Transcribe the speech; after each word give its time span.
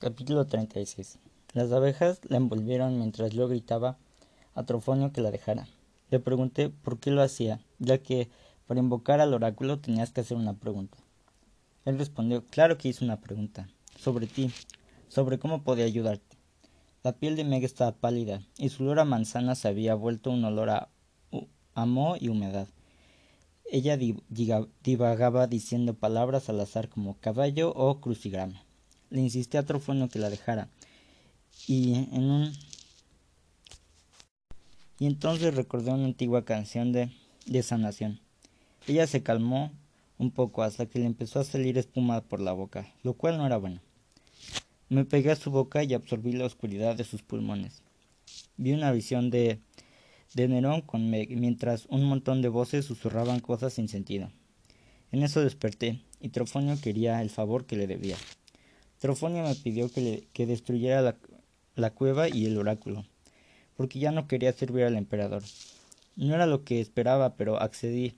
Capítulo 0.00 0.46
36 0.46 1.18
Las 1.52 1.72
abejas 1.72 2.22
la 2.26 2.38
envolvieron 2.38 2.96
mientras 2.96 3.32
yo 3.32 3.48
gritaba 3.48 3.98
a 4.54 4.62
Trofonio 4.64 5.12
que 5.12 5.20
la 5.20 5.30
dejara. 5.30 5.68
Le 6.08 6.18
pregunté 6.18 6.70
por 6.70 6.98
qué 6.98 7.10
lo 7.10 7.20
hacía, 7.20 7.60
ya 7.78 7.98
que 7.98 8.30
para 8.66 8.80
invocar 8.80 9.20
al 9.20 9.34
oráculo 9.34 9.78
tenías 9.78 10.10
que 10.10 10.22
hacer 10.22 10.38
una 10.38 10.54
pregunta. 10.54 10.96
Él 11.84 11.98
respondió, 11.98 12.42
claro 12.46 12.78
que 12.78 12.88
hice 12.88 13.04
una 13.04 13.20
pregunta, 13.20 13.68
sobre 13.98 14.26
ti, 14.26 14.50
sobre 15.08 15.38
cómo 15.38 15.64
podía 15.64 15.84
ayudarte. 15.84 16.38
La 17.02 17.12
piel 17.12 17.36
de 17.36 17.44
Meg 17.44 17.64
estaba 17.64 17.92
pálida, 17.92 18.40
y 18.56 18.70
su 18.70 18.84
olor 18.84 19.00
a 19.00 19.04
manzana 19.04 19.54
se 19.54 19.68
había 19.68 19.94
vuelto 19.94 20.30
un 20.30 20.42
olor 20.42 20.70
a, 20.70 20.88
a 21.74 22.16
y 22.18 22.28
humedad. 22.30 22.68
Ella 23.66 23.98
divagaba 24.82 25.46
diciendo 25.46 25.92
palabras 25.92 26.48
al 26.48 26.58
azar 26.60 26.88
como 26.88 27.18
caballo 27.20 27.74
o 27.74 28.00
crucigrama 28.00 28.62
le 29.10 29.20
insistí 29.20 29.56
a 29.56 29.64
Trofonio 29.64 30.08
que 30.08 30.18
la 30.18 30.30
dejara. 30.30 30.68
Y 31.66 31.94
en 31.94 32.30
un 32.30 32.52
y 35.00 35.06
entonces 35.06 35.54
recordé 35.54 35.90
una 35.90 36.04
antigua 36.04 36.44
canción 36.44 36.92
de, 36.92 37.10
de 37.46 37.62
sanación. 37.62 38.20
Ella 38.86 39.06
se 39.06 39.22
calmó 39.22 39.72
un 40.18 40.30
poco 40.30 40.62
hasta 40.62 40.84
que 40.84 40.98
le 40.98 41.06
empezó 41.06 41.40
a 41.40 41.44
salir 41.44 41.78
espuma 41.78 42.20
por 42.20 42.38
la 42.40 42.52
boca, 42.52 42.92
lo 43.02 43.14
cual 43.14 43.38
no 43.38 43.46
era 43.46 43.56
bueno. 43.56 43.80
Me 44.90 45.06
pegué 45.06 45.30
a 45.30 45.36
su 45.36 45.50
boca 45.50 45.82
y 45.82 45.94
absorbí 45.94 46.32
la 46.32 46.44
oscuridad 46.44 46.96
de 46.96 47.04
sus 47.04 47.22
pulmones. 47.22 47.82
Vi 48.58 48.72
una 48.72 48.92
visión 48.92 49.30
de, 49.30 49.60
de 50.34 50.48
Nerón 50.48 50.82
con 50.82 51.08
mientras 51.08 51.86
un 51.86 52.04
montón 52.04 52.42
de 52.42 52.48
voces 52.48 52.84
susurraban 52.84 53.40
cosas 53.40 53.72
sin 53.72 53.88
sentido. 53.88 54.30
En 55.12 55.22
eso 55.22 55.40
desperté, 55.40 56.02
y 56.20 56.28
Trofonio 56.28 56.78
quería 56.78 57.22
el 57.22 57.30
favor 57.30 57.64
que 57.64 57.76
le 57.76 57.86
debía. 57.86 58.16
Trofonio 59.00 59.42
me 59.42 59.54
pidió 59.54 59.90
que, 59.90 60.28
que 60.34 60.44
destruyera 60.44 61.00
la, 61.00 61.16
la 61.74 61.90
cueva 61.90 62.28
y 62.28 62.44
el 62.44 62.58
oráculo, 62.58 63.06
porque 63.74 63.98
ya 63.98 64.12
no 64.12 64.28
quería 64.28 64.52
servir 64.52 64.84
al 64.84 64.98
emperador. 64.98 65.42
No 66.16 66.34
era 66.34 66.44
lo 66.44 66.64
que 66.64 66.82
esperaba, 66.82 67.34
pero 67.34 67.58
accedí. 67.58 68.14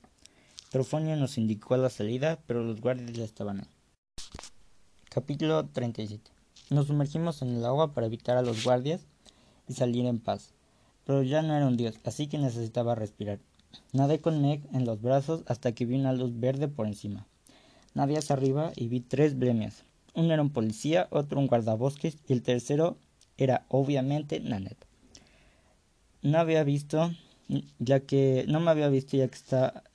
Trofonio 0.71 1.15
nos 1.15 1.39
indicó 1.39 1.77
la 1.77 1.89
salida, 1.89 2.41
pero 2.49 2.65
los 2.65 2.81
guardias 2.81 3.13
ya 3.13 3.23
estaban. 3.23 3.65
Capítulo 5.09 5.67
37 5.67 6.29
Nos 6.71 6.89
sumergimos 6.89 7.43
en 7.43 7.51
el 7.51 7.65
agua 7.65 7.95
para 7.95 8.09
evitar 8.09 8.37
a 8.37 8.43
los 8.43 8.65
guardias 8.65 9.03
y 9.69 9.75
salir 9.75 10.05
en 10.07 10.19
paz. 10.19 10.53
Pero 11.05 11.23
ya 11.23 11.43
no 11.43 11.55
era 11.55 11.69
un 11.69 11.77
dios, 11.77 12.01
así 12.03 12.27
que 12.27 12.39
necesitaba 12.39 12.97
respirar. 12.97 13.39
Nadé 13.93 14.21
con 14.21 14.43
Meg 14.43 14.67
en 14.73 14.85
los 14.85 15.01
brazos 15.01 15.45
hasta 15.47 15.71
que 15.71 15.87
vi 15.87 15.95
una 15.95 16.13
luz 16.13 16.33
verde 16.41 16.67
por 16.67 16.89
encima. 16.89 17.25
Nadé 17.95 18.19
hacia 18.19 18.35
arriba 18.35 18.73
y 18.75 18.89
vi 18.89 18.99
tres 18.99 19.39
blemias. 19.39 19.85
Uno 20.15 20.33
era 20.33 20.43
un 20.43 20.51
policía, 20.51 21.09
otro 21.11 21.39
un 21.39 21.47
guardabosques 21.47 22.19
y 22.29 22.33
el 22.33 22.43
tercero 22.43 22.99
era 23.37 23.65
obviamente 23.69 24.41
Nanet. 24.41 24.77
No 26.23 26.39
había 26.39 26.65
visto, 26.65 27.13
ya 27.79 28.01
que 28.01 28.45
no 28.49 28.61
me 28.61 28.71
había 28.71 28.89
visto 28.89 29.17
ya 29.17 29.29
que 29.29 29.37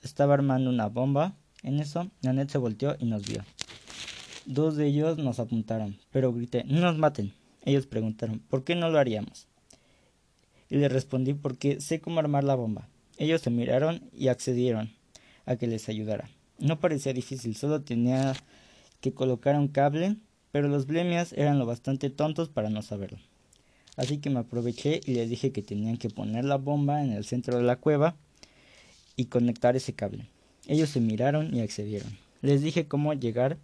estaba 0.02 0.34
armando 0.34 0.70
una 0.70 0.88
bomba. 0.88 1.36
En 1.62 1.80
eso, 1.80 2.10
Nanet 2.22 2.50
se 2.50 2.58
volteó 2.58 2.96
y 2.98 3.06
nos 3.06 3.26
vio. 3.26 3.44
Dos 4.46 4.76
de 4.76 4.86
ellos 4.86 5.18
nos 5.18 5.40
apuntaron, 5.40 5.98
pero 6.10 6.32
grité, 6.32 6.64
no 6.64 6.80
nos 6.80 6.98
maten. 6.98 7.32
Ellos 7.64 7.86
preguntaron, 7.86 8.38
¿por 8.38 8.64
qué 8.64 8.74
no 8.74 8.88
lo 8.88 8.98
haríamos? 8.98 9.46
Y 10.70 10.76
le 10.76 10.88
respondí, 10.88 11.34
porque 11.34 11.80
sé 11.80 12.00
cómo 12.00 12.20
armar 12.20 12.44
la 12.44 12.54
bomba. 12.54 12.88
Ellos 13.16 13.40
se 13.40 13.50
miraron 13.50 14.08
y 14.12 14.28
accedieron 14.28 14.92
a 15.44 15.56
que 15.56 15.66
les 15.66 15.88
ayudara. 15.88 16.28
No 16.58 16.78
parecía 16.80 17.12
difícil, 17.12 17.56
solo 17.56 17.82
tenía 17.82 18.34
que 19.00 19.12
colocara 19.12 19.58
un 19.58 19.68
cable, 19.68 20.16
pero 20.52 20.68
los 20.68 20.86
blemias 20.86 21.32
eran 21.32 21.58
lo 21.58 21.66
bastante 21.66 22.10
tontos 22.10 22.48
para 22.48 22.70
no 22.70 22.82
saberlo. 22.82 23.18
Así 23.96 24.18
que 24.18 24.30
me 24.30 24.40
aproveché 24.40 25.00
y 25.04 25.14
les 25.14 25.28
dije 25.28 25.52
que 25.52 25.62
tenían 25.62 25.96
que 25.96 26.08
poner 26.08 26.44
la 26.44 26.56
bomba 26.56 27.02
en 27.02 27.12
el 27.12 27.24
centro 27.24 27.56
de 27.56 27.64
la 27.64 27.76
cueva 27.76 28.16
y 29.16 29.26
conectar 29.26 29.74
ese 29.76 29.92
cable. 29.92 30.28
Ellos 30.66 30.90
se 30.90 31.00
miraron 31.00 31.54
y 31.54 31.60
accedieron. 31.60 32.16
Les 32.40 32.62
dije 32.62 32.86
cómo 32.86 33.12
llegar 33.14 33.58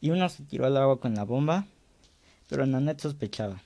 y 0.00 0.10
uno 0.10 0.28
se 0.28 0.42
tiró 0.44 0.66
al 0.66 0.76
agua 0.76 1.00
con 1.00 1.14
la 1.14 1.24
bomba, 1.24 1.66
pero 2.48 2.64
Nanette 2.64 3.02
sospechaba. 3.02 3.62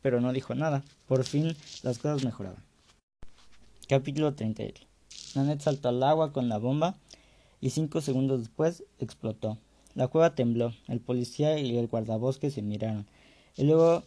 Pero 0.00 0.20
no 0.20 0.32
dijo 0.32 0.54
nada. 0.54 0.82
Por 1.06 1.24
fin 1.24 1.54
las 1.82 1.98
cosas 1.98 2.24
mejoraban. 2.24 2.62
Capítulo 3.88 4.34
38. 4.34 4.86
Nanette 5.34 5.62
saltó 5.62 5.90
al 5.90 6.02
agua 6.02 6.32
con 6.32 6.48
la 6.48 6.58
bomba 6.58 6.96
y 7.60 7.70
cinco 7.70 8.00
segundos 8.00 8.40
después 8.40 8.84
explotó. 8.98 9.58
La 9.94 10.08
cueva 10.08 10.34
tembló. 10.34 10.72
El 10.88 11.00
policía 11.00 11.58
y 11.58 11.76
el 11.76 11.88
guardabosques 11.88 12.54
se 12.54 12.62
miraron. 12.62 13.06
Y 13.56 13.64
luego 13.64 14.04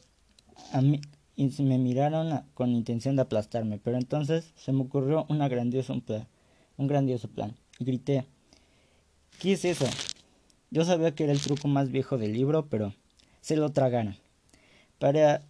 me 1.63 1.77
miraron 1.77 2.43
con 2.53 2.71
intención 2.71 3.15
de 3.15 3.23
aplastarme. 3.23 3.79
Pero 3.79 3.97
entonces 3.97 4.51
se 4.55 4.71
me 4.71 4.81
ocurrió 4.81 5.25
grandioso 5.47 5.99
plan, 6.01 6.27
un 6.77 6.87
grandioso 6.87 7.27
plan. 7.27 7.55
Y 7.79 7.85
grité. 7.85 8.25
¿Qué 9.39 9.53
es 9.53 9.65
eso? 9.65 9.85
Yo 10.71 10.85
sabía 10.85 11.13
que 11.13 11.25
era 11.25 11.33
el 11.33 11.41
truco 11.41 11.67
más 11.67 11.91
viejo 11.91 12.17
del 12.17 12.33
libro, 12.33 12.67
pero 12.67 12.93
se 13.41 13.55
lo 13.55 13.71
tragaron. 13.71 14.17
Para, 14.97 15.43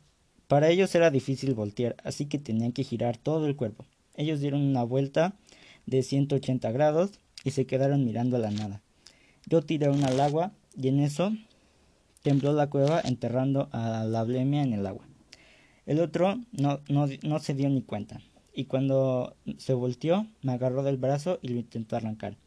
para 0.48 0.70
ellos 0.70 0.94
era 0.96 1.12
difícil 1.12 1.54
voltear, 1.54 1.96
así 2.04 2.26
que 2.26 2.40
tenían 2.40 2.72
que 2.72 2.84
girar 2.84 3.18
todo 3.18 3.46
el 3.46 3.56
cuerpo. 3.56 3.86
Ellos 4.16 4.40
dieron 4.40 4.62
una 4.62 4.84
vuelta 4.84 5.34
de 5.86 6.04
180 6.04 6.72
grados 6.72 7.12
y 7.44 7.52
se 7.52 7.66
quedaron 7.66 8.06
mirando 8.06 8.38
a 8.38 8.40
la 8.40 8.52
nada. 8.52 8.82
Yo 9.48 9.62
tiré 9.62 9.90
una 9.90 10.08
al 10.08 10.20
agua 10.20 10.52
y 10.76 10.88
en 10.88 11.00
eso 11.00 11.32
tembló 12.24 12.54
la 12.54 12.70
cueva 12.70 13.02
enterrando 13.04 13.70
a 13.72 14.04
la 14.04 14.24
blemia 14.24 14.64
en 14.64 14.74
el 14.74 14.86
agua. 14.88 15.06
El 15.86 16.00
otro 16.00 16.40
no, 16.52 16.80
no, 16.90 17.08
no 17.22 17.40
se 17.40 17.54
dio 17.54 17.70
ni 17.70 17.84
cuenta, 17.84 18.22
y 18.54 18.66
cuando 18.66 19.36
se 19.58 19.74
volteó 19.74 20.26
me 20.42 20.54
agarró 20.54 20.82
del 20.82 20.98
brazo 20.98 21.38
y 21.44 21.50
lo 21.50 21.60
intentó 21.60 21.96
arrancar. 21.96 22.38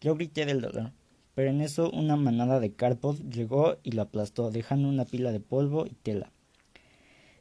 Yo 0.00 0.14
grité 0.14 0.46
del 0.46 0.62
dolor, 0.62 0.92
pero 1.34 1.50
en 1.50 1.60
eso 1.60 1.90
una 1.90 2.16
manada 2.16 2.58
de 2.58 2.72
carpos 2.72 3.20
llegó 3.28 3.76
y 3.82 3.92
lo 3.92 4.02
aplastó, 4.02 4.50
dejando 4.50 4.88
una 4.88 5.04
pila 5.04 5.32
de 5.32 5.40
polvo 5.40 5.86
y 5.86 5.90
tela. 5.90 6.32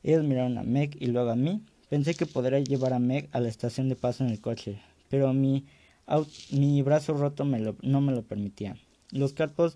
Ellos 0.04 0.26
miraron 0.26 0.58
a 0.58 0.64
Meg 0.64 0.98
y 1.00 1.08
luego 1.08 1.30
a 1.30 1.36
mí. 1.36 1.64
Pensé 1.90 2.16
que 2.16 2.26
podría 2.26 2.60
llevar 2.60 2.94
a 2.94 3.00
Meg 3.00 3.30
a 3.32 3.40
la 3.40 3.48
estación 3.48 3.88
de 3.88 3.96
paso 3.96 4.26
en 4.26 4.30
el 4.30 4.42
coche, 4.42 4.82
pero 5.10 5.34
mi, 5.34 5.66
mi 6.52 6.82
brazo 6.82 7.14
roto 7.14 7.46
me 7.46 7.60
lo, 7.60 7.78
no 7.82 8.02
me 8.02 8.12
lo 8.12 8.24
permitía. 8.24 8.76
Los 9.12 9.34
carpos 9.34 9.76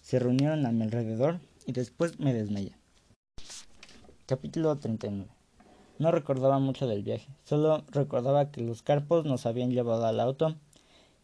se 0.00 0.18
reunieron 0.18 0.64
a 0.64 0.72
mi 0.72 0.84
alrededor 0.84 1.38
y 1.66 1.72
después 1.72 2.18
me 2.18 2.32
desmayé. 2.32 2.72
Capítulo 4.24 4.74
39 4.78 5.30
No 5.98 6.10
recordaba 6.10 6.58
mucho 6.58 6.86
del 6.86 7.02
viaje, 7.02 7.28
solo 7.44 7.84
recordaba 7.88 8.50
que 8.50 8.62
los 8.62 8.82
carpos 8.82 9.26
nos 9.26 9.44
habían 9.44 9.70
llevado 9.70 10.06
al 10.06 10.18
auto 10.18 10.56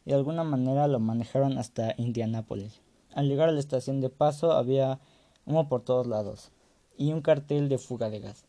y 0.05 0.11
de 0.11 0.17
alguna 0.17 0.45
manera 0.45 0.87
lo 0.87 1.01
manejaron 1.01 1.57
hasta 1.57 1.95
Indianápolis. 1.97 2.83
Al 3.15 3.27
llegar 3.27 3.49
a 3.49 3.53
la 3.53 3.61
estación 3.61 4.03
de 4.03 4.11
paso 4.11 4.53
había 4.53 5.01
humo 5.47 5.67
por 5.67 5.81
todos 5.83 6.07
lados 6.07 6.51
y 6.99 7.15
un 7.15 7.23
cartel 7.23 7.71
de 7.71 7.79
fuga 7.79 8.11
de 8.11 8.21
gas, 8.21 8.45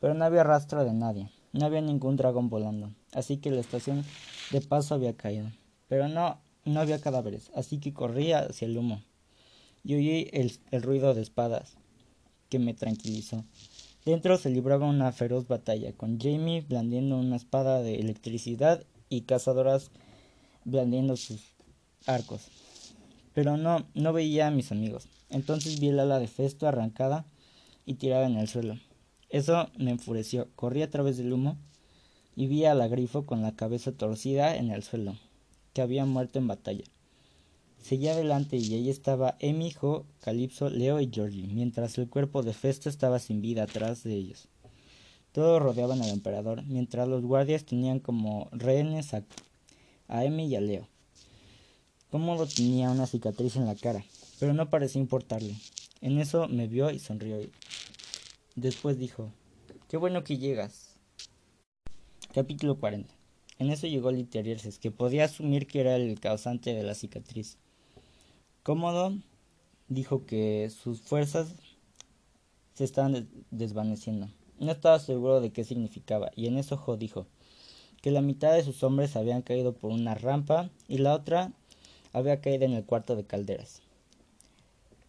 pero 0.00 0.14
no 0.14 0.24
había 0.24 0.42
rastro 0.42 0.84
de 0.84 0.92
nadie, 0.92 1.30
no 1.52 1.66
había 1.66 1.82
ningún 1.82 2.16
dragón 2.16 2.48
volando, 2.48 2.90
así 3.12 3.36
que 3.36 3.52
la 3.52 3.60
estación 3.60 4.04
de 4.50 4.60
paso 4.60 4.96
había 4.96 5.16
caído. 5.16 5.52
Pero 5.86 6.08
no 6.08 6.40
no 6.64 6.80
había 6.80 7.00
cadáveres, 7.00 7.50
así 7.54 7.78
que 7.78 7.92
corría 7.92 8.40
hacia 8.40 8.66
el 8.66 8.76
humo. 8.76 9.02
Y 9.82 9.94
oí 9.94 10.28
el, 10.32 10.82
ruido 10.82 11.14
de 11.14 11.22
espadas, 11.22 11.74
que 12.48 12.58
me 12.58 12.74
tranquilizó. 12.74 13.44
Dentro 14.04 14.36
se 14.36 14.50
libraba 14.50 14.86
una 14.86 15.12
feroz 15.12 15.46
batalla, 15.46 15.92
con 15.92 16.18
Jamie 16.18 16.62
blandiendo 16.62 17.16
una 17.16 17.36
espada 17.36 17.82
de 17.82 17.96
electricidad 17.96 18.84
y 19.08 19.22
cazadoras 19.22 19.90
blandiendo 20.64 21.16
sus 21.16 21.40
arcos. 22.06 22.48
Pero 23.34 23.56
no, 23.56 23.86
no 23.94 24.12
veía 24.12 24.48
a 24.48 24.50
mis 24.50 24.72
amigos. 24.72 25.08
Entonces 25.28 25.80
vi 25.80 25.88
el 25.88 26.00
ala 26.00 26.18
de 26.18 26.28
Festo 26.28 26.66
arrancada 26.66 27.24
y 27.86 27.94
tirada 27.94 28.26
en 28.26 28.36
el 28.36 28.48
suelo. 28.48 28.78
Eso 29.28 29.70
me 29.78 29.92
enfureció. 29.92 30.48
Corrí 30.56 30.82
a 30.82 30.90
través 30.90 31.16
del 31.16 31.32
humo 31.32 31.56
y 32.34 32.48
vi 32.48 32.64
a 32.64 32.74
la 32.74 32.88
grifo 32.88 33.26
con 33.26 33.42
la 33.42 33.54
cabeza 33.54 33.92
torcida 33.92 34.56
en 34.56 34.70
el 34.70 34.82
suelo 34.82 35.16
que 35.72 35.82
había 35.82 36.04
muerto 36.04 36.38
en 36.38 36.46
batalla. 36.46 36.84
Seguía 37.82 38.12
adelante 38.12 38.56
y 38.56 38.74
allí 38.74 38.90
estaba 38.90 39.36
Emi, 39.40 39.70
Jo, 39.70 40.04
Calipso, 40.20 40.68
Leo 40.68 41.00
y 41.00 41.10
Georgie, 41.12 41.46
mientras 41.46 41.96
el 41.98 42.08
cuerpo 42.08 42.42
de 42.42 42.52
Festo 42.52 42.88
estaba 42.88 43.18
sin 43.18 43.40
vida 43.40 43.62
atrás 43.62 44.02
de 44.04 44.14
ellos. 44.14 44.48
Todos 45.32 45.62
rodeaban 45.62 46.02
al 46.02 46.10
emperador, 46.10 46.62
mientras 46.64 47.08
los 47.08 47.24
guardias 47.24 47.64
tenían 47.64 48.00
como 48.00 48.48
rehenes 48.52 49.14
a, 49.14 49.24
a 50.08 50.24
Emi 50.24 50.46
y 50.46 50.56
a 50.56 50.60
Leo. 50.60 50.88
Cómodo 52.10 52.46
tenía 52.46 52.90
una 52.90 53.06
cicatriz 53.06 53.56
en 53.56 53.66
la 53.66 53.76
cara, 53.76 54.04
pero 54.38 54.52
no 54.52 54.68
parecía 54.68 55.00
importarle. 55.00 55.56
En 56.00 56.18
eso 56.18 56.48
me 56.48 56.66
vio 56.66 56.90
y 56.90 56.98
sonrió. 56.98 57.38
Después 58.56 58.98
dijo, 58.98 59.32
Qué 59.88 59.96
bueno 59.96 60.24
que 60.24 60.38
llegas. 60.38 60.96
Capítulo 62.32 62.78
40 62.78 63.19
en 63.60 63.68
eso 63.68 63.86
llegó 63.86 64.10
Literierses, 64.10 64.78
que 64.78 64.90
podía 64.90 65.26
asumir 65.26 65.66
que 65.66 65.82
era 65.82 65.94
el 65.94 66.18
causante 66.18 66.72
de 66.72 66.82
la 66.82 66.94
cicatriz. 66.94 67.58
Cómodo 68.62 69.12
dijo 69.88 70.24
que 70.24 70.70
sus 70.70 71.02
fuerzas 71.02 71.54
se 72.72 72.84
estaban 72.84 73.28
desvaneciendo. 73.50 74.30
No 74.58 74.72
estaba 74.72 74.98
seguro 74.98 75.42
de 75.42 75.50
qué 75.50 75.64
significaba, 75.64 76.30
y 76.34 76.46
en 76.46 76.56
eso 76.56 76.78
Jo 76.78 76.96
dijo 76.96 77.26
que 78.00 78.10
la 78.10 78.22
mitad 78.22 78.54
de 78.54 78.64
sus 78.64 78.82
hombres 78.82 79.14
habían 79.14 79.42
caído 79.42 79.74
por 79.74 79.90
una 79.90 80.14
rampa 80.14 80.70
y 80.88 80.96
la 80.96 81.12
otra 81.12 81.52
había 82.14 82.40
caído 82.40 82.64
en 82.64 82.72
el 82.72 82.86
cuarto 82.86 83.14
de 83.14 83.24
calderas. 83.24 83.82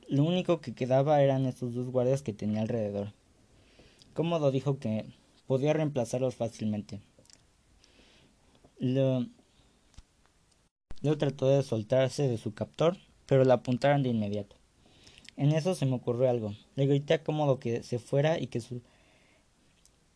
Lo 0.10 0.26
único 0.26 0.60
que 0.60 0.74
quedaba 0.76 1.22
eran 1.22 1.46
esos 1.46 1.74
dos 1.74 1.88
guardias 1.88 2.22
que 2.22 2.34
tenía 2.34 2.60
alrededor. 2.60 3.14
Cómodo 4.14 4.52
dijo 4.52 4.78
que 4.78 5.06
podía 5.48 5.72
reemplazarlos 5.72 6.36
fácilmente. 6.36 7.00
Leo, 8.82 9.28
trató 11.20 11.48
de 11.48 11.62
soltarse 11.62 12.28
de 12.28 12.40
su 12.40 12.56
captor, 12.56 12.98
pero 13.28 13.46
la 13.46 13.54
apuntaron 13.54 14.02
de 14.02 14.10
inmediato. 14.10 14.56
En 15.38 15.52
eso 15.52 15.76
se 15.76 15.86
me 15.86 15.94
ocurrió 15.94 16.28
algo. 16.28 16.56
Le 16.76 16.88
grité 16.88 17.14
a 17.14 17.24
Cómodo 17.24 17.60
que 17.60 17.84
se 17.84 18.00
fuera 18.00 18.40
y 18.40 18.48
que 18.48 18.60
su 18.60 18.82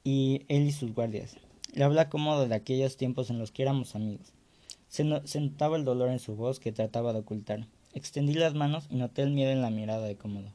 y 0.03 0.45
él 0.47 0.63
y 0.63 0.71
sus 0.71 0.95
guardias. 0.95 1.37
Le 1.73 1.83
hablé 1.83 2.01
a 2.01 2.09
Cómodo 2.09 2.47
de 2.47 2.55
aquellos 2.55 2.97
tiempos 2.97 3.29
en 3.29 3.37
los 3.37 3.51
que 3.51 3.61
éramos 3.61 3.95
amigos. 3.95 4.33
Se, 4.87 5.03
notaba 5.03 5.77
el 5.77 5.85
dolor 5.85 6.09
en 6.09 6.19
su 6.19 6.35
voz 6.35 6.59
que 6.59 6.71
trataba 6.71 7.13
de 7.13 7.19
ocultar. 7.19 7.67
Extendí 7.93 8.33
las 8.33 8.55
manos 8.55 8.87
y 8.89 8.95
noté 8.95 9.21
el 9.21 9.31
miedo 9.31 9.51
en 9.51 9.61
la 9.61 9.69
mirada 9.69 10.07
de 10.07 10.17
Cómodo. 10.17 10.51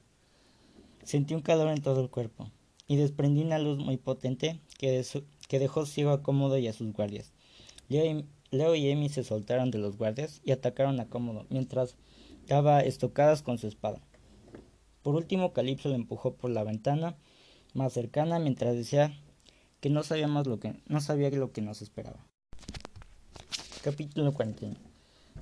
Sentí 1.04 1.34
un 1.34 1.42
calor 1.42 1.68
en 1.68 1.80
todo 1.80 2.00
el 2.00 2.10
cuerpo 2.10 2.50
y 2.88 2.96
desprendí 2.96 3.42
una 3.42 3.60
luz 3.60 3.78
muy 3.78 3.98
potente 3.98 4.58
que, 4.78 5.04
que 5.46 5.58
dejó 5.60 5.86
ciego 5.86 6.10
a 6.10 6.22
Cómodo 6.22 6.58
y 6.58 6.66
a 6.66 6.72
sus 6.72 6.92
guardias. 6.92 7.32
Leo 7.90 8.74
y, 8.76 8.88
Emi 8.88 9.08
se 9.08 9.24
soltaron 9.24 9.72
de 9.72 9.78
los 9.78 9.98
guardias 9.98 10.40
y 10.44 10.52
atacaron 10.52 11.00
a 11.00 11.08
Cómodo 11.08 11.46
mientras 11.50 11.96
daba 12.46 12.80
estocadas 12.80 13.42
con 13.42 13.58
su 13.58 13.66
espada. 13.66 14.00
Por 15.02 15.16
último, 15.16 15.52
Calipso 15.52 15.88
le 15.88 15.96
empujó 15.96 16.34
por 16.34 16.50
la 16.50 16.62
ventana 16.62 17.16
más 17.74 17.92
cercana 17.92 18.38
mientras 18.38 18.74
decía 18.74 19.12
que 19.80 19.90
no 19.90 20.04
sabíamos 20.04 20.46
lo 20.46 20.60
que 20.60 20.80
no 20.86 21.00
sabía 21.00 21.30
lo 21.30 21.52
que 21.52 21.62
nos 21.62 21.82
esperaba. 21.82 22.24
Capítulo 23.82 24.32
41. 24.34 24.76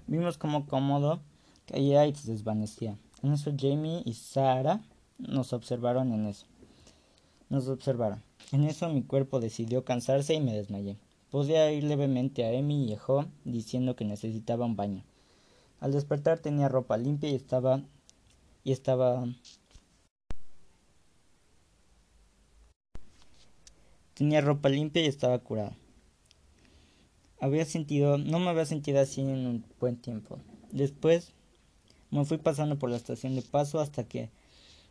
Vimos 0.06 0.38
cómo 0.38 0.66
Cómodo 0.66 1.20
caía 1.66 2.06
y 2.06 2.14
se 2.14 2.30
desvanecía. 2.30 2.96
En 3.22 3.32
eso 3.34 3.52
Jamie 3.58 4.02
y 4.06 4.14
Sara 4.14 4.80
nos 5.18 5.52
observaron 5.52 6.14
en 6.14 6.26
eso. 6.26 6.46
Nos 7.50 7.68
observaron. 7.68 8.22
En 8.52 8.64
eso 8.64 8.88
mi 8.88 9.02
cuerpo 9.02 9.38
decidió 9.38 9.84
cansarse 9.84 10.32
y 10.32 10.40
me 10.40 10.54
desmayé. 10.54 10.96
Podía 11.30 11.70
ir 11.72 11.84
levemente 11.84 12.44
a 12.44 12.52
Emi 12.52 12.90
y 12.90 12.96
Jo 12.96 13.26
diciendo 13.44 13.96
que 13.96 14.06
necesitaba 14.06 14.64
un 14.64 14.76
baño. 14.76 15.04
Al 15.78 15.92
despertar 15.92 16.38
tenía 16.38 16.69
ropa 16.69 16.96
limpia 16.96 17.30
y 17.30 17.34
estaba 17.34 17.82
y 18.64 18.72
estaba 18.72 19.26
tenía 24.14 24.40
ropa 24.40 24.70
limpia 24.70 25.02
y 25.02 25.06
estaba 25.06 25.38
curado. 25.38 25.76
Había 27.40 27.66
sentido, 27.66 28.19
no 28.19 28.38
me 28.38 28.48
había 28.48 28.64
sentido 28.64 28.98
así 28.98 29.20
en 29.20 29.46
un 29.46 29.64
buen 29.78 29.96
tiempo. 29.96 30.38
Después 30.72 31.34
me 32.10 32.24
fui 32.24 32.38
pasando 32.38 32.78
por 32.78 32.90
la 32.90 32.96
estación 32.96 33.36
de 33.36 33.42
paso 33.42 33.81
hasta 33.81 34.04
que 34.04 34.31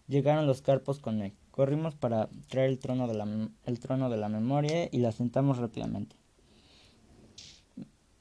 llegaron 0.07 0.45
los 0.45 0.61
carpos 0.61 0.99
con 0.99 1.17
Meg. 1.17 1.33
Corrimos 1.49 1.95
para 1.95 2.29
traer 2.47 2.69
el 2.69 2.79
trono 2.79 3.07
de 3.07 3.15
la, 3.15 3.49
el 3.65 3.79
trono 3.79 4.09
de 4.09 4.17
la 4.17 4.29
memoria 4.29 4.87
y 4.91 4.99
la 4.99 5.11
sentamos 5.11 5.57
rápidamente. 5.57 6.15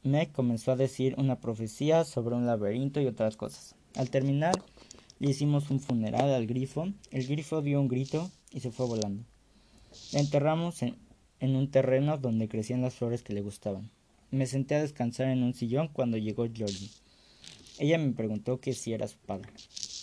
Meg 0.06 0.31
comenzó 0.31 0.70
a 0.70 0.76
decir 0.76 1.14
una 1.19 1.41
profecía 1.41 2.05
sobre 2.05 2.37
un 2.37 2.47
laberinto 2.47 3.00
y 3.00 3.06
otras 3.06 3.37
cosas. 3.37 3.75
Al 3.97 4.08
terminar, 4.08 4.55
le 5.19 5.31
hicimos 5.31 5.70
un 5.70 5.81
funeral 5.81 6.32
al 6.32 6.47
grifo. 6.47 6.88
El 7.11 7.26
grifo 7.26 7.61
dio 7.61 7.81
un 7.81 7.88
grito 7.88 8.31
y 8.53 8.61
se 8.61 8.70
fue 8.70 8.87
volando. 8.87 9.25
La 10.12 10.20
enterramos 10.20 10.82
en, 10.82 10.97
en 11.41 11.56
un 11.56 11.70
terreno 11.70 12.19
donde 12.19 12.49
crecían 12.49 12.82
las 12.82 12.94
flores 12.94 13.23
que 13.23 13.32
le 13.32 13.41
gustaban. 13.41 13.91
Me 14.31 14.47
senté 14.47 14.76
a 14.76 14.81
descansar 14.81 15.29
en 15.29 15.43
un 15.43 15.55
sillón 15.55 15.88
cuando 15.88 16.17
llegó 16.19 16.47
Georgie. 16.53 16.91
Ella 17.79 17.99
me 17.99 18.12
preguntó 18.12 18.61
que 18.61 18.75
si 18.75 18.93
era 18.93 19.08
su 19.08 19.19
padre, 19.19 19.50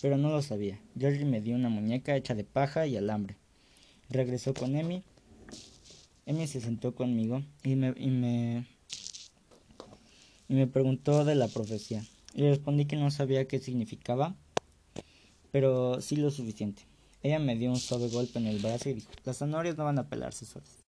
pero 0.02 0.18
no 0.18 0.30
lo 0.30 0.42
sabía. 0.42 0.80
Georgie 1.00 1.26
me 1.26 1.42
dio 1.42 1.56
una 1.56 1.70
muñeca 1.70 2.16
hecha 2.16 2.36
de 2.36 2.44
paja 2.44 2.88
y 2.88 2.98
alambre. 2.98 3.38
Regresó 4.10 4.54
con 4.54 4.76
Emmy. 4.76 5.02
Emmy 6.26 6.48
se 6.48 6.62
sentó 6.62 6.94
conmigo 6.94 7.42
y 7.64 7.76
me, 7.76 7.94
y 7.98 8.10
me, 8.10 8.66
y 10.48 10.56
me 10.56 10.68
preguntó 10.68 11.26
de 11.26 11.36
la 11.36 11.48
profecía. 11.48 12.04
Le 12.34 12.50
respondí 12.50 12.86
que 12.86 12.96
no 12.96 13.12
sabía 13.12 13.48
qué 13.48 13.60
significaba, 13.60 14.36
pero 15.52 16.02
sí 16.02 16.16
lo 16.16 16.32
suficiente. 16.32 16.84
Ella 17.22 17.40
me 17.40 17.56
dio 17.56 17.70
un 17.70 17.78
suave 17.78 18.10
golpe 18.10 18.40
en 18.40 18.48
el 18.48 18.60
brazo 18.60 18.90
y 18.90 18.94
dijo, 18.94 19.12
las 19.24 19.38
zanahorias 19.38 19.78
no 19.78 19.86
van 19.86 20.00
a 20.00 20.10
pelarse 20.10 20.46
solas. 20.46 20.84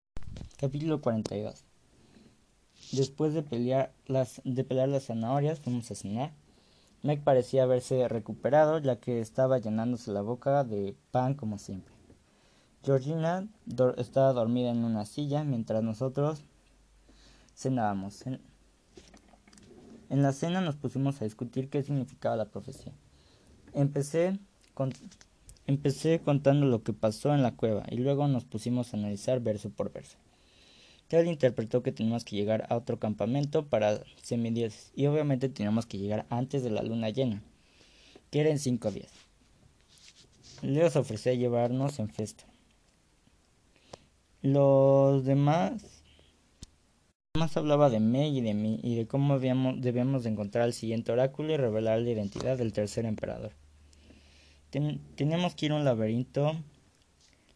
Capítulo 0.57 1.01
42 1.01 1.65
Después 2.93 3.35
de, 3.35 3.43
pelear 3.43 3.93
las, 4.07 4.41
de 4.45 4.65
pelar 4.65 4.89
las 4.89 5.07
zanahorias, 5.07 5.61
fuimos 5.61 5.91
a 5.91 5.95
cenar. 5.95 6.33
Meg 7.03 7.23
parecía 7.23 7.65
haberse 7.65 8.09
recuperado, 8.09 8.79
ya 8.79 8.97
que 8.97 9.21
estaba 9.21 9.59
llenándose 9.59 10.11
la 10.13 10.23
boca 10.23 10.65
de 10.65 10.97
pan 11.11 11.35
como 11.35 11.59
siempre. 11.59 11.95
Georgina 12.83 13.49
estaba 13.97 14.33
dormida 14.33 14.71
en 14.71 14.85
una 14.85 15.07
silla 15.07 15.45
mientras 15.45 15.83
nosotros 15.83 16.45
cenábamos. 17.55 18.25
En, 20.15 20.23
la 20.23 20.33
cena 20.33 20.61
nos 20.61 20.77
pusimos 20.77 21.21
a 21.21 21.25
discutir 21.25 21.69
qué 21.69 21.83
significaba 21.83 22.37
la 22.37 22.45
profecía. 22.45 22.93
Empecé, 23.75 24.39
contando 26.25 26.67
lo 26.67 26.85
que 26.85 26.93
pasó 26.93 27.35
en 27.35 27.43
la 27.43 27.57
cueva 27.57 27.85
y 27.91 27.97
luego 27.97 28.29
nos 28.29 28.45
pusimos 28.45 28.95
a 28.95 28.97
analizar 28.97 29.41
verso 29.41 29.71
por 29.71 29.93
verso. 29.93 30.17
Ted 31.09 31.25
interpretó 31.25 31.83
que 31.83 31.91
teníamos 31.91 32.25
que 32.25 32.37
llegar 32.37 32.67
a 32.71 32.77
otro 32.77 33.01
campamento 33.01 33.67
para 33.67 34.05
semidioses 34.23 34.93
y 34.95 35.07
obviamente 35.07 35.49
teníamos 35.49 35.85
que 35.85 35.99
llegar 35.99 36.27
antes 36.31 36.63
de 36.63 36.71
la 36.71 36.83
luna 36.83 37.11
llena, 37.11 37.43
que 38.31 38.41
era 38.41 38.51
en 38.51 38.61
cinco 38.61 38.93
días. 38.93 39.11
Les 40.63 40.95
ofreció 40.95 41.33
llevarnos 41.35 41.99
en 41.99 42.09
festa. 42.09 42.45
Los 44.43 45.25
demás 45.25 45.94
más 47.37 47.57
hablaba 47.57 47.91
de 47.91 47.99
Meg 47.99 48.33
y 48.33 48.41
de 48.41 48.55
mí 48.55 48.79
y 48.85 48.95
de 48.95 49.09
cómo 49.09 49.41
debíamos 49.41 50.23
de 50.23 50.31
encontrar 50.31 50.67
el 50.67 50.73
siguiente 50.73 51.11
oráculo 51.11 51.53
y 51.53 51.57
revelar 51.57 51.99
la 51.99 52.11
identidad 52.11 52.57
del 52.57 52.73
tercer 52.73 53.07
emperador. 53.07 53.53
teníamos 54.71 55.57
que 55.57 55.67
ir 55.67 55.73
a 55.73 55.77
un 55.77 55.85
laberinto 55.85 56.53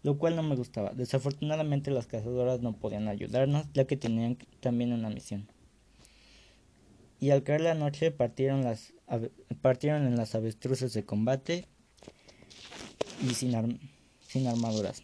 lo 0.02 0.19
cual 0.19 0.35
no 0.35 0.43
me 0.43 0.57
gustaba. 0.57 0.91
Desafortunadamente 0.95 1.93
las 1.93 2.07
cazadoras 2.07 2.61
no 2.61 2.73
podían 2.73 3.07
ayudarnos, 3.07 3.67
ya 3.73 3.87
que 3.87 3.97
tenían 3.97 4.37
también 4.61 4.93
una 4.93 5.11
misión. 5.11 5.49
Y 7.21 7.31
al 7.31 7.43
caer 7.45 7.61
la 7.61 7.75
noche 7.75 8.11
partieron, 8.11 8.64
las, 8.64 8.95
partieron 9.61 10.07
en 10.07 10.17
las 10.17 10.35
avestruces 10.35 10.93
de 10.93 11.05
combate 11.05 11.67
y 13.23 13.35
sin, 13.35 13.81
sin 14.26 14.47
armaduras. 14.47 15.02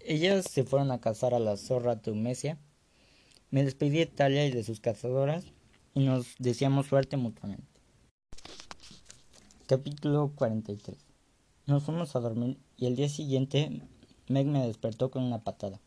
Ellas 0.00 0.46
se 0.50 0.64
fueron 0.64 0.90
a 0.90 1.00
cazar 1.00 1.32
a 1.34 1.38
la 1.38 1.56
zorra 1.56 2.00
Tumesia. 2.02 2.58
Me 3.52 3.64
despedí 3.64 3.98
de 3.98 4.06
Talia 4.06 4.46
y 4.46 4.52
de 4.52 4.62
sus 4.62 4.78
cazadoras 4.78 5.44
y 5.92 6.04
nos 6.04 6.36
deseamos 6.38 6.86
suerte 6.86 7.16
mutuamente. 7.16 7.66
Capítulo 9.66 10.30
43 10.36 10.96
Nos 11.66 11.82
fuimos 11.82 12.14
a 12.14 12.20
dormir 12.20 12.58
y 12.76 12.86
el 12.86 12.94
día 12.94 13.08
siguiente 13.08 13.82
Meg 14.28 14.46
me 14.46 14.64
despertó 14.64 15.10
con 15.10 15.24
una 15.24 15.42
patada. 15.42 15.80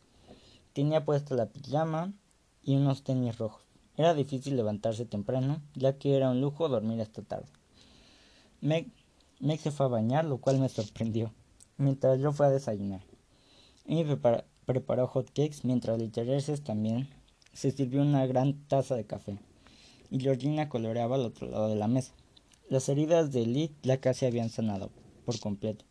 Tenía 0.74 1.06
puesta 1.06 1.34
la 1.34 1.46
pijama 1.46 2.12
y 2.62 2.76
unos 2.76 3.02
tenis 3.02 3.38
rojos. 3.38 3.62
Era 3.96 4.12
difícil 4.12 4.56
levantarse 4.56 5.06
temprano, 5.06 5.62
ya 5.74 5.96
que 5.96 6.16
era 6.16 6.28
un 6.28 6.42
lujo 6.42 6.68
dormir 6.68 7.00
hasta 7.00 7.22
tarde. 7.22 7.48
Meg, 8.60 8.90
se 9.58 9.70
fue 9.70 9.86
a 9.86 9.88
bañar, 9.88 10.26
lo 10.26 10.36
cual 10.36 10.58
me 10.58 10.68
sorprendió, 10.68 11.32
mientras 11.78 12.20
yo 12.20 12.30
fui 12.32 12.44
a 12.44 12.50
desayunar. 12.50 13.00
Y 13.86 14.04
preparó 14.66 15.06
hot 15.06 15.28
cakes, 15.28 15.60
mientras 15.62 15.98
Literaces 15.98 16.62
también 16.62 17.08
se 17.54 17.70
sirvió 17.70 18.02
una 18.02 18.26
gran 18.26 18.66
taza 18.68 18.94
de 18.96 19.06
café. 19.06 19.38
Y 20.10 20.20
Georgina 20.20 20.68
coloreaba 20.68 21.16
al 21.16 21.22
otro 21.22 21.48
lado 21.48 21.68
de 21.68 21.76
la 21.76 21.88
mesa. 21.88 22.12
Las 22.68 22.88
heridas 22.88 23.32
de 23.32 23.46
Lee 23.46 23.72
ya 23.82 24.00
casi 24.00 24.26
habían 24.26 24.50
sanado 24.50 24.90
por 25.24 25.38
completo. 25.40 25.84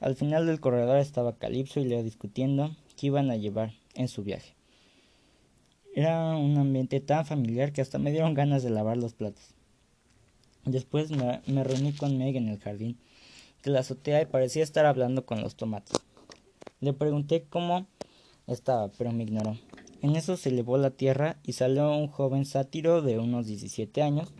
Al 0.00 0.16
final 0.16 0.46
del 0.46 0.60
corredor 0.60 0.98
estaba 0.98 1.36
Calipso 1.36 1.80
y 1.80 1.84
Leo 1.84 2.02
discutiendo 2.02 2.76
qué 2.96 3.08
iban 3.08 3.30
a 3.30 3.36
llevar 3.36 3.72
en 3.94 4.08
su 4.08 4.22
viaje. 4.22 4.54
Era 5.94 6.36
un 6.36 6.56
ambiente 6.56 7.00
tan 7.00 7.26
familiar 7.26 7.72
que 7.72 7.82
hasta 7.82 7.98
me 7.98 8.10
dieron 8.10 8.34
ganas 8.34 8.62
de 8.62 8.70
lavar 8.70 8.96
los 8.96 9.14
platos. 9.14 9.54
Después 10.64 11.10
me, 11.10 11.64
reuní 11.64 11.92
con 11.92 12.16
Meg 12.18 12.36
en 12.36 12.48
el 12.48 12.58
jardín 12.58 12.98
de 13.62 13.70
la 13.70 13.80
azotea 13.80 14.22
y 14.22 14.26
parecía 14.26 14.62
estar 14.62 14.86
hablando 14.86 15.26
con 15.26 15.40
los 15.40 15.54
tomates. 15.54 16.00
Le 16.80 16.92
pregunté 16.92 17.46
cómo 17.48 17.86
estaba, 18.46 18.90
pero 18.92 19.12
me 19.12 19.22
ignoró. 19.24 19.56
En 20.02 20.16
eso 20.16 20.36
se 20.36 20.48
elevó 20.48 20.78
la 20.78 20.90
tierra 20.90 21.38
y 21.44 21.52
salió 21.52 21.96
un 21.96 22.08
joven 22.08 22.44
sátiro 22.44 23.02
de 23.02 23.20
unos 23.20 23.46
17 23.46 24.02
años. 24.02 24.32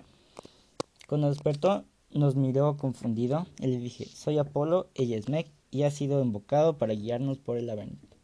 Cuando 1.07 1.28
despertó 1.28 1.85
nos 2.11 2.35
miró 2.35 2.76
confundido 2.76 3.47
y 3.61 3.69
le 3.69 3.78
dije, 3.78 4.07
soy 4.07 4.38
Apolo, 4.38 4.90
ella 4.95 5.16
es 5.16 5.28
Meg 5.28 5.47
y 5.71 5.85
ha 5.85 5.90
sido 5.92 6.21
invocado 6.21 6.78
para 6.78 6.95
guiarnos 6.95 7.38
por 7.38 7.57
el 7.57 7.66
laberinto. 7.66 8.16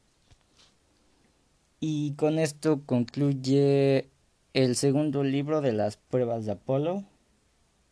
Y 1.81 2.15
con 2.15 2.41
esto 2.41 2.83
concluye 2.85 4.11
el 4.53 4.75
segundo 4.75 5.23
libro 5.23 5.61
de 5.61 5.73
las 5.73 5.97
pruebas 5.97 6.45
de 6.45 6.53
Apolo. 6.53 7.05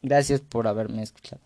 Gracias 0.03 0.41
por 0.41 0.67
haberme 0.67 1.03
escuchado. 1.03 1.46